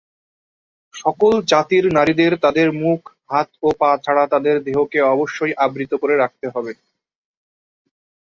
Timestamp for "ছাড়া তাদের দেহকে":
4.03-4.99